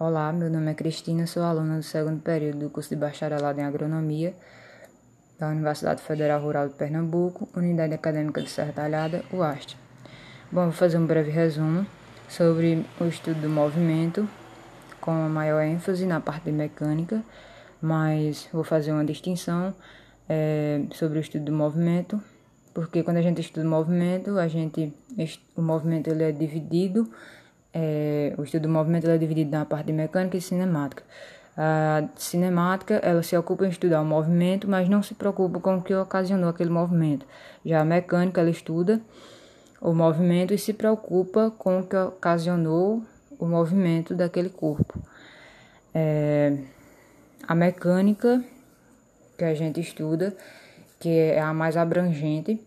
[0.00, 3.64] Olá, meu nome é Cristina, sou aluna do segundo período do curso de bacharelado em
[3.64, 4.32] agronomia
[5.40, 9.76] da Universidade Federal Rural de Pernambuco, Unidade Acadêmica de Serra Talhada, UAST.
[10.52, 11.84] Bom, vou fazer um breve resumo
[12.28, 14.28] sobre o estudo do movimento,
[15.00, 17.20] com maior ênfase na parte de mecânica,
[17.82, 19.74] mas vou fazer uma distinção
[20.28, 22.22] é, sobre o estudo do movimento,
[22.72, 24.94] porque quando a gente estuda o movimento, a gente
[25.56, 27.10] o movimento ele é dividido
[27.80, 31.04] é, o estudo do movimento é dividido na parte de mecânica e cinemática.
[31.56, 35.82] A cinemática, ela se ocupa em estudar o movimento, mas não se preocupa com o
[35.82, 37.24] que ocasionou aquele movimento.
[37.64, 39.00] Já a mecânica, ela estuda
[39.80, 43.02] o movimento e se preocupa com o que ocasionou
[43.38, 45.00] o movimento daquele corpo.
[45.94, 46.56] É,
[47.46, 48.42] a mecânica,
[49.36, 50.36] que a gente estuda,
[50.98, 52.60] que é a mais abrangente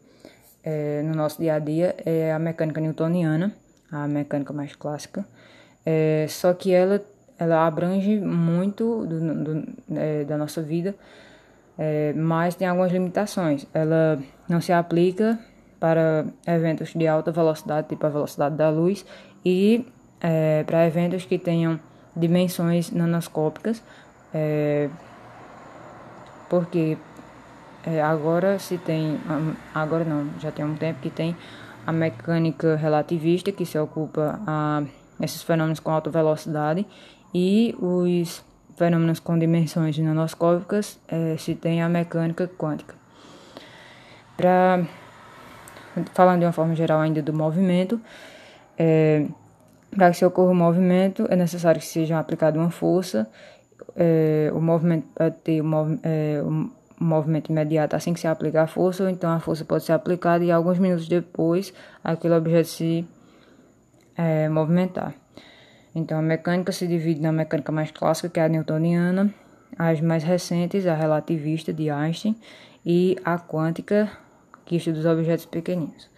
[0.64, 3.53] é, no nosso dia a dia, é a mecânica newtoniana
[3.91, 5.26] a mecânica mais clássica.
[5.86, 7.04] É, só que ela,
[7.38, 10.95] ela abrange muito do, do, é, da nossa vida,
[11.78, 13.66] é, mas tem algumas limitações.
[13.73, 15.39] Ela não se aplica
[15.80, 19.03] para eventos de alta velocidade, tipo a velocidade da luz,
[19.44, 19.86] e
[20.22, 21.80] é, para eventos que tenham
[22.16, 23.81] dimensões nanoscópicas,
[24.34, 24.89] é,
[26.47, 26.97] porque
[27.84, 29.19] é, agora se tem,
[29.73, 31.36] agora não, já tem um tempo que tem
[31.86, 34.84] a mecânica relativista, que se ocupa a
[35.22, 36.86] esses fenômenos com alta velocidade,
[37.34, 38.44] e os
[38.76, 42.96] fenômenos com dimensões nanoscópicas, é, se tem a mecânica quântica.
[44.36, 44.84] Pra,
[46.14, 48.02] falando de uma forma geral ainda do movimento,
[48.78, 49.28] é,
[49.96, 53.30] para que se ocorra o movimento, é necessário que seja aplicada uma força,
[53.96, 56.72] é, o movimento pode ter um, é, um
[57.03, 60.44] movimento imediato assim que se aplica a força, ou então a força pode ser aplicada
[60.44, 63.07] e alguns minutos depois aquele objeto se
[64.16, 65.13] é, movimentar.
[65.94, 69.33] Então a mecânica se divide na mecânica mais clássica, que é a newtoniana,
[69.77, 72.35] as mais recentes, a relativista de Einstein,
[72.85, 74.09] e a quântica,
[74.66, 76.09] que estuda os objetos pequeninos.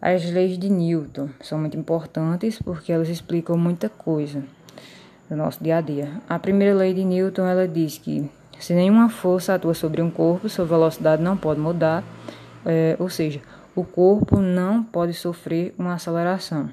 [0.00, 4.44] As leis de Newton são muito importantes porque elas explicam muita coisa
[5.28, 6.20] do nosso dia a dia.
[6.28, 10.48] A primeira lei de Newton ela diz que se nenhuma força atua sobre um corpo,
[10.48, 12.02] sua velocidade não pode mudar,
[12.64, 13.40] é, ou seja,
[13.74, 16.70] o corpo não pode sofrer uma aceleração.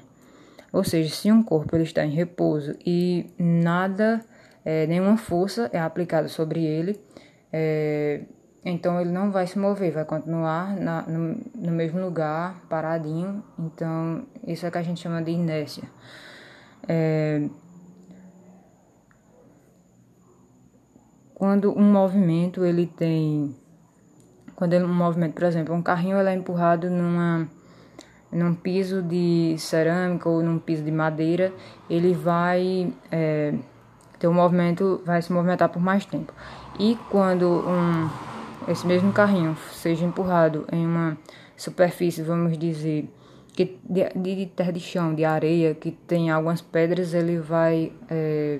[0.72, 4.20] Ou seja, se um corpo ele está em repouso e nada,
[4.64, 7.00] é, nenhuma força é aplicada sobre ele,
[7.52, 8.22] é,
[8.64, 13.44] então ele não vai se mover, vai continuar na, no, no mesmo lugar, paradinho.
[13.58, 15.84] Então, isso é que a gente chama de inércia.
[16.88, 17.42] É,
[21.34, 23.54] quando um movimento ele tem
[24.54, 27.48] quando ele, um movimento, por exemplo, um carrinho ele é empurrado numa
[28.30, 31.52] num piso de cerâmica ou num piso de madeira,
[31.88, 33.54] ele vai é,
[34.18, 36.32] ter um movimento, vai se movimentar por mais tempo.
[36.78, 38.10] E quando um
[38.66, 41.18] esse mesmo carrinho seja empurrado em uma
[41.56, 43.08] superfície, vamos dizer,
[43.54, 48.58] que de, de terra de chão, de areia, que tem algumas pedras, ele vai é,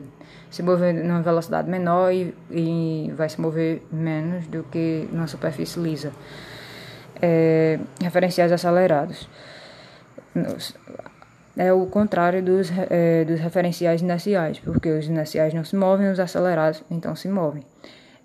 [0.50, 5.80] se mover numa velocidade menor e, e, vai se mover menos do que numa superfície
[5.80, 6.12] lisa.
[7.20, 9.28] É, referenciais acelerados.
[11.56, 16.20] É o contrário dos, é, dos referenciais inerciais, porque os inerciais não se movem, os
[16.20, 17.64] acelerados então se movem.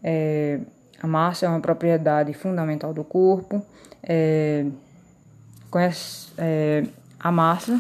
[0.03, 0.59] É,
[1.02, 3.66] a massa é uma propriedade fundamental do corpo.
[5.69, 6.85] Conhece é,
[7.19, 7.80] a massa.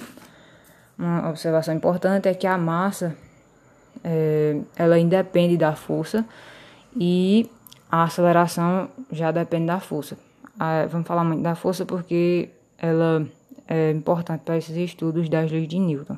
[0.97, 3.15] Uma observação importante é que a massa
[4.03, 6.25] é, ela independe da força
[6.95, 7.49] e
[7.91, 10.17] a aceleração já depende da força.
[10.59, 13.25] Ah, vamos falar muito da força porque ela
[13.67, 16.17] é importante para esses estudos das leis de Newton.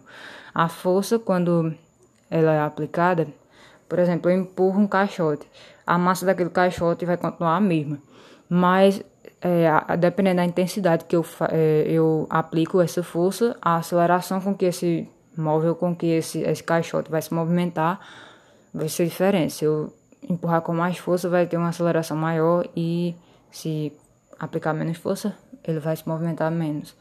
[0.53, 1.73] A força, quando
[2.29, 3.27] ela é aplicada,
[3.87, 5.45] por exemplo, eu empurro um caixote,
[5.85, 7.97] a massa daquele caixote vai continuar a mesma,
[8.49, 9.03] mas
[9.41, 14.65] é, dependendo da intensidade que eu, é, eu aplico essa força, a aceleração com que
[14.65, 17.99] esse móvel, com que esse, esse caixote vai se movimentar,
[18.73, 19.53] vai ser diferente.
[19.53, 19.91] Se eu
[20.29, 23.15] empurrar com mais força, vai ter uma aceleração maior e
[23.49, 23.91] se
[24.39, 26.95] aplicar menos força, ele vai se movimentar menos.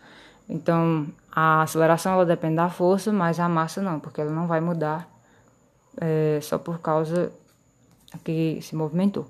[0.49, 4.61] Então, a aceleração ela depende da força, mas a massa não, porque ela não vai
[4.61, 5.09] mudar
[6.01, 7.31] é, só por causa
[8.25, 9.27] que se movimentou.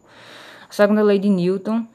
[0.69, 1.87] A segunda lei de Newton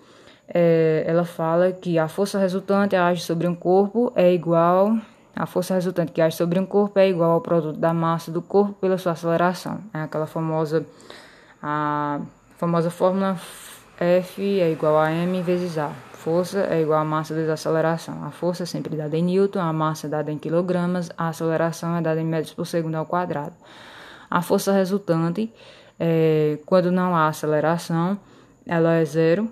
[0.47, 4.95] é, ela fala que a força resultante age sobre um corpo é igual
[5.36, 8.42] a força resultante que age sobre um corpo é igual ao produto da massa do
[8.42, 9.80] corpo pela sua aceleração.
[9.94, 10.86] É aquela famosa
[11.62, 12.21] a
[12.57, 13.38] famosa fórmula
[14.00, 15.89] F é igual a m vezes a.
[16.13, 18.24] Força é igual a massa vezes a aceleração.
[18.24, 21.97] A força é sempre dada em newton, a massa é dada em quilogramas, a aceleração
[21.97, 23.53] é dada em metros por segundo ao quadrado.
[24.30, 25.53] A força resultante,
[26.00, 28.18] é, quando não há aceleração,
[28.65, 29.50] ela é zero.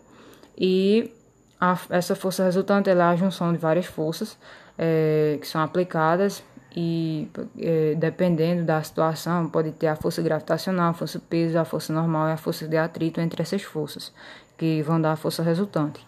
[0.58, 1.12] E
[1.60, 4.38] a, essa força resultante é a junção de várias forças
[4.78, 6.44] é, que são aplicadas
[6.76, 7.30] e
[7.60, 12.30] é, dependendo da situação pode ter a força gravitacional, a força peso, a força normal
[12.30, 14.12] e a força de atrito entre essas forças
[14.58, 16.06] que vão dar a força resultante.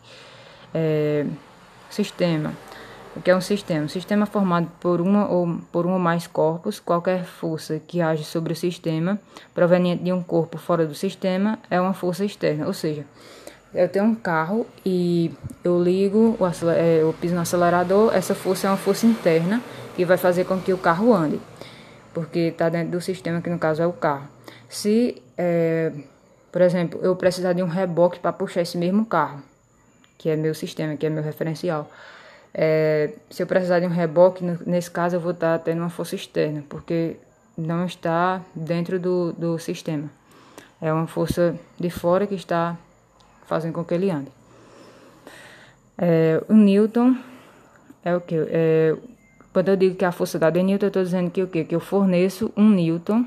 [0.73, 1.25] É,
[1.89, 2.53] sistema.
[3.15, 3.85] O que é um sistema?
[3.85, 6.79] Um sistema formado por uma ou por um ou mais corpos.
[6.81, 9.19] Qualquer força que age sobre o sistema,
[9.53, 12.67] proveniente de um corpo fora do sistema, é uma força externa.
[12.67, 13.05] Ou seja,
[13.75, 15.31] eu tenho um carro e
[15.63, 16.37] eu ligo,
[16.75, 19.61] é, eu piso no acelerador, essa força é uma força interna
[19.95, 21.39] que vai fazer com que o carro ande,
[22.13, 24.27] porque está dentro do sistema que no caso é o carro.
[24.69, 25.91] Se, é,
[26.51, 29.41] por exemplo, eu precisar de um reboque para puxar esse mesmo carro,
[30.17, 31.89] que é meu sistema, que é meu referencial,
[32.53, 36.15] é, se eu precisar de um reboque, nesse caso eu vou estar tendo uma força
[36.15, 37.17] externa, porque
[37.57, 40.09] não está dentro do, do sistema.
[40.81, 42.77] É uma força de fora que está
[43.45, 44.31] fazendo com que ele ande.
[45.97, 47.15] É, o Newton
[48.03, 48.35] é o que?
[48.35, 48.95] É,
[49.53, 51.63] quando eu digo que a força dada é Newton, eu estou dizendo que o quê?
[51.63, 53.25] Que eu forneço um Newton,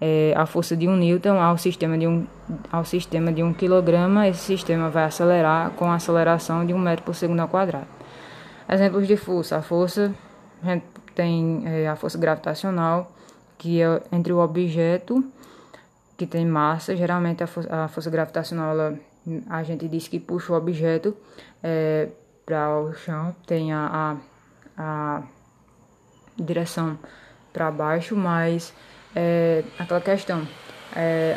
[0.00, 2.26] é, a força de um Newton ao sistema de um,
[2.70, 7.04] ao sistema de um quilograma, esse sistema vai acelerar com a aceleração de um metro
[7.04, 7.86] por segundo ao quadrado.
[8.68, 9.56] Exemplos de força.
[9.56, 10.12] A força
[10.62, 13.10] a gente tem é, a força gravitacional,
[13.58, 15.24] que é entre o objeto
[16.16, 16.94] que tem massa.
[16.94, 18.98] Geralmente a, for a força gravitacional, ela,
[19.48, 21.16] a gente diz que puxa o objeto
[21.62, 22.08] é,
[22.44, 23.34] para o chão.
[23.46, 24.18] Tem a,
[24.76, 25.22] a, a
[26.36, 26.98] direção
[27.52, 28.72] para baixo, mas
[29.14, 30.46] é, aquela questão,
[30.96, 31.36] é,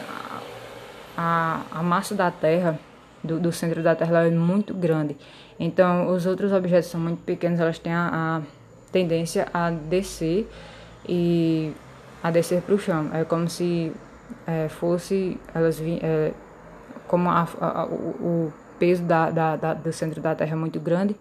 [1.17, 2.79] a, a massa da Terra,
[3.23, 5.17] do, do centro da Terra, é muito grande.
[5.59, 8.41] Então, os outros objetos são muito pequenos, elas têm a, a
[8.91, 10.49] tendência a descer
[11.07, 11.73] e
[12.23, 13.09] a descer para o chão.
[13.13, 13.91] É como se
[14.47, 16.33] é, fosse elas é,
[17.07, 20.79] como a, a, o, o, peso da, da, da, do centro da Terra é muito
[20.79, 21.15] grande,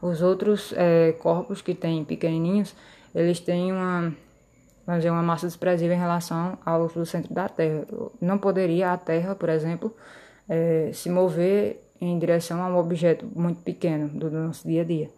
[0.00, 2.74] os outros é, corpos que têm pequenininhos,
[3.14, 4.12] eles têm uma
[4.86, 7.86] vamos dizer, uma massa desprezível em relação ao do centro da Terra.
[8.20, 9.94] Não poderia a Terra, por exemplo,
[10.48, 15.10] é, se mover em direção a um objeto muito pequeno do nosso dia a dia.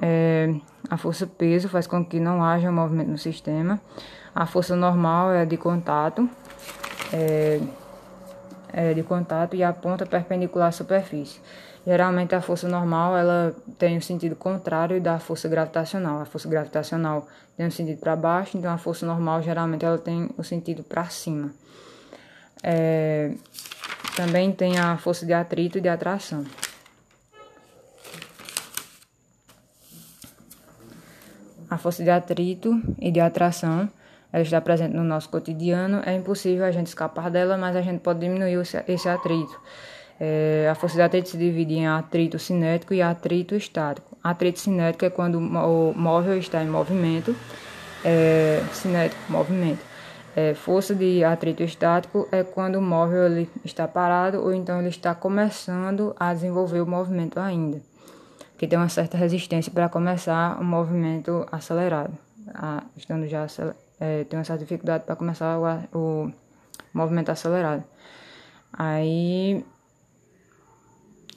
[0.00, 0.54] É,
[0.88, 3.80] a força peso faz com que não haja movimento no sistema.
[4.34, 6.28] A força normal é de contato,
[7.12, 7.60] é,
[8.72, 11.40] é de contato e a ponta perpendicular à superfície.
[11.86, 16.20] Geralmente a força normal ela tem o um sentido contrário da força gravitacional.
[16.20, 17.26] A força gravitacional
[17.56, 21.04] tem um sentido para baixo, então a força normal geralmente ela tem o sentido para
[21.06, 21.50] cima.
[22.62, 23.32] É,
[24.16, 26.44] também tem a força de atrito e de atração.
[31.70, 33.88] A força de atrito e de atração
[34.32, 36.02] ela está presente no nosso cotidiano.
[36.04, 39.58] É impossível a gente escapar dela, mas a gente pode diminuir esse atrito.
[40.20, 44.16] É, a força de atrito se divide em atrito cinético e atrito estático.
[44.22, 47.34] Atrito cinético é quando o móvel está em movimento,
[48.04, 49.86] é, cinético, movimento.
[50.36, 54.88] É, força de atrito estático é quando o móvel ele está parado ou então ele
[54.88, 57.80] está começando a desenvolver o movimento ainda,
[58.56, 62.16] que tem uma certa resistência para começar o movimento acelerado,
[62.54, 63.46] a, estando já
[64.00, 66.32] é, tem uma certa dificuldade para começar o, o
[66.92, 67.84] movimento acelerado.
[68.72, 69.64] Aí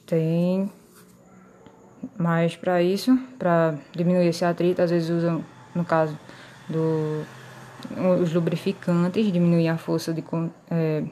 [0.06, 0.72] tem
[2.18, 6.18] mais para isso, para diminuir esse atrito, às vezes usam, no caso
[6.70, 7.26] do
[8.22, 10.24] os lubrificantes diminuem a força de
[10.70, 11.04] é,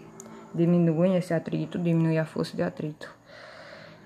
[0.54, 3.10] diminuem esse atrito, diminui a força de atrito.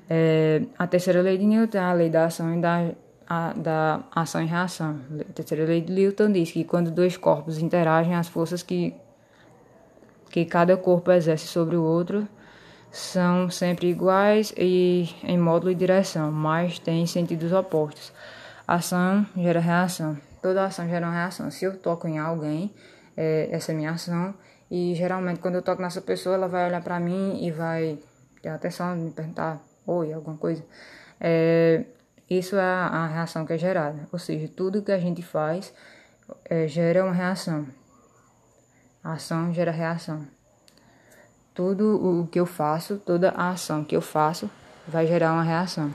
[0.10, 2.92] É, a terceira lei de Newton é a lei da ação e da,
[3.28, 5.00] a, da ação e reação.
[5.30, 8.94] A terceira lei de Newton diz que quando dois corpos interagem, as forças que,
[10.30, 12.28] que cada corpo exerce sobre o outro
[12.92, 18.14] são sempre iguais e em módulo e direção, mas têm sentidos opostos.
[18.68, 21.50] Ação gera reação toda ação gera uma reação.
[21.50, 22.72] Se eu toco em alguém,
[23.16, 24.36] é, essa é minha ação.
[24.70, 27.98] E geralmente quando eu toco nessa pessoa, ela vai olhar para mim e vai
[28.42, 30.64] ter atenção, me perguntar oi, alguma coisa.
[31.20, 31.86] É,
[32.38, 34.08] isso é a reação que é gerada.
[34.12, 35.74] Ou seja, tudo que a gente faz
[36.46, 37.68] é, gera uma reação.
[39.04, 40.26] A ação gera reação.
[41.54, 44.50] Tudo o que eu faço, toda a ação que eu faço
[44.88, 45.94] vai gerar uma reação.